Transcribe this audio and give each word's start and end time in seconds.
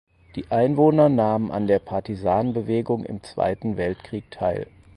Die 0.33 0.49
Einwohner 0.49 1.09
nahmen 1.09 1.51
an 1.51 1.67
der 1.67 1.77
Partisanenbewegung 1.77 3.05
im 3.05 3.21
Zweiten 3.21 3.77
Weltkrieg 3.77 4.31
teil. 4.31 4.65